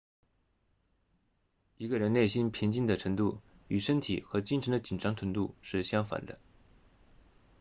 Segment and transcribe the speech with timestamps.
[1.77, 6.39] 一个人内心平静的程度与身体和精神的紧张程度是相反的